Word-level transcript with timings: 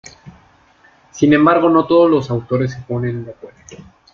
Sin 1.11 1.31
embargo, 1.31 1.69
no 1.69 1.85
todos 1.85 2.09
los 2.09 2.31
autores 2.31 2.71
se 2.71 2.81
ponen 2.81 3.23
de 3.23 3.33
acuerdo. 3.33 3.59